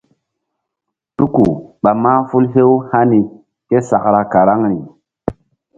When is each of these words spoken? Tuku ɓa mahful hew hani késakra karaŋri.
Tuku 1.15 1.45
ɓa 1.83 1.91
mahful 2.03 2.45
hew 2.53 2.71
hani 2.89 3.19
késakra 3.67 4.21
karaŋri. 4.31 4.77